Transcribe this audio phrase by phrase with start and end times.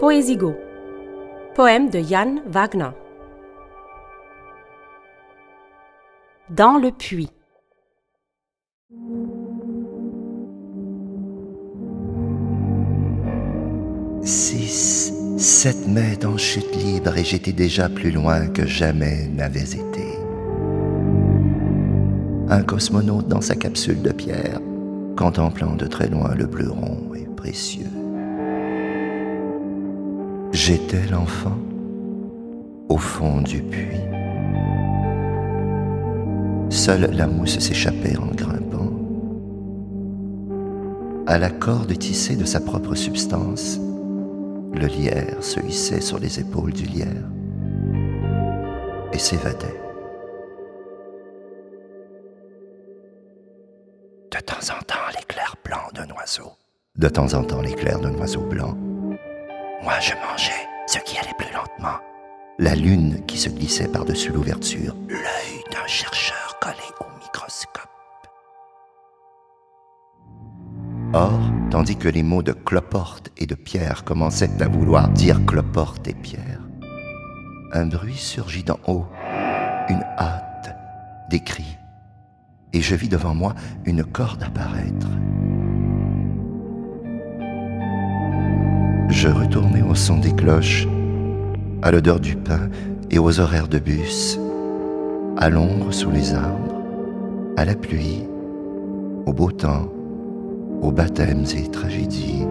[0.00, 0.54] Poésigo.
[1.54, 2.88] Poème de Jan Wagner.
[6.48, 7.28] Dans le puits.
[14.22, 20.16] Six, sept mètres en chute libre et j'étais déjà plus loin que jamais n'avais été.
[22.48, 24.60] Un cosmonaute dans sa capsule de pierre,
[25.18, 27.99] contemplant de très loin le bleu rond et précieux.
[30.62, 31.56] J'étais l'enfant
[32.90, 33.96] au fond du puits.
[36.68, 38.92] Seule la mousse s'échappait en grimpant.
[41.26, 43.80] À la corde tissée de sa propre substance,
[44.74, 47.30] le lierre se hissait sur les épaules du lierre
[49.14, 49.80] et s'évadait.
[54.30, 56.52] De temps en temps, l'éclair blanc d'un oiseau.
[56.96, 58.76] De temps en temps, l'éclair d'un oiseau blanc.
[59.82, 61.98] Moi, je mangeais ce qui allait plus lentement.
[62.58, 64.94] La lune qui se glissait par-dessus l'ouverture.
[65.08, 67.88] L'œil d'un chercheur collé au microscope.
[71.14, 76.06] Or, tandis que les mots de cloporte et de pierre commençaient à vouloir dire cloporte
[76.06, 76.60] et pierre,
[77.72, 79.06] un bruit surgit d'en haut,
[79.88, 80.76] une hâte,
[81.30, 81.78] des cris,
[82.74, 83.54] et je vis devant moi
[83.86, 85.08] une corde apparaître.
[89.10, 90.86] Je retournai au son des cloches,
[91.82, 92.70] à l'odeur du pain
[93.10, 94.38] et aux horaires de bus,
[95.36, 96.80] à l'ombre sous les arbres,
[97.56, 98.22] à la pluie,
[99.26, 99.88] au beau temps,
[100.80, 102.46] aux baptêmes et tragédies,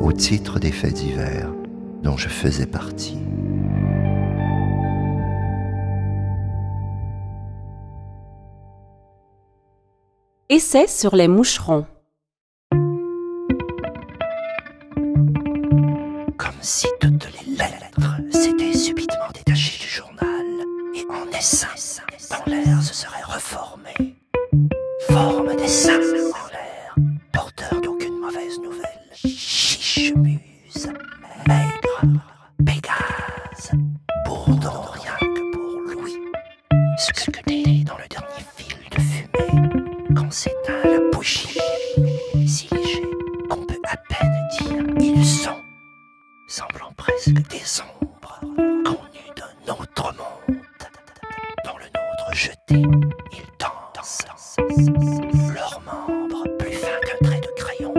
[0.00, 1.50] au titre des faits divers
[2.02, 3.18] dont je faisais partie.
[10.50, 11.86] Essai sur les moucherons.
[16.64, 20.46] Si toutes les lettres s'étaient subitement détachées du journal
[20.94, 21.68] et en essaim
[22.30, 24.16] dans l'air se seraient reformées.
[25.10, 26.94] Forme d'essaim en l'air,
[27.32, 29.10] porteur d'aucune mauvaise nouvelle.
[29.14, 30.88] Chichemuse,
[31.46, 32.00] maigre,
[32.64, 33.72] Pégase,
[34.24, 36.16] bourdon rien que pour Louis.
[36.96, 37.63] Sculpté
[47.42, 48.40] des ombres
[48.84, 50.56] connues d'un autre monde.
[51.64, 52.82] Dans le nôtre jeté,
[53.32, 54.56] ils dansent.
[55.54, 57.94] Leurs membres plus fins qu'un trait de crayon,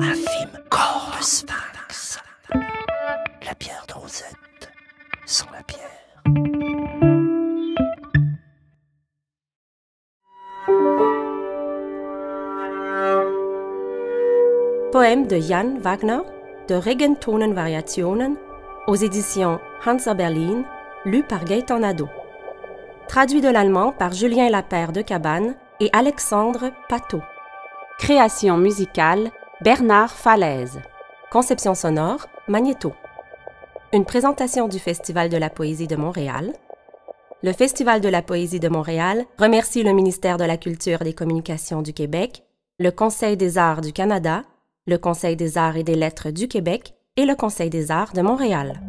[0.00, 2.18] infime corps de sphinx.
[3.46, 4.72] La pierre de Rosette
[5.26, 5.86] sans la pierre.
[14.92, 16.18] Poème de Jan Wagner
[16.68, 18.36] de Regentonenvariationen
[18.86, 20.64] aux éditions Hansa Berlin,
[21.04, 22.08] lu par Gaëtan Nadeau.
[23.08, 27.22] Traduit de l'allemand par Julien Lapère de Cabane et Alexandre Pateau.
[27.98, 29.30] Création musicale
[29.60, 30.80] Bernard Falaise.
[31.30, 32.92] Conception sonore Magnéto.
[33.92, 36.52] Une présentation du Festival de la poésie de Montréal.
[37.42, 41.14] Le Festival de la poésie de Montréal remercie le ministère de la Culture et des
[41.14, 42.44] Communications du Québec,
[42.78, 44.44] le Conseil des arts du Canada,
[44.86, 48.22] le Conseil des arts et des lettres du Québec et le Conseil des arts de
[48.22, 48.80] Montréal.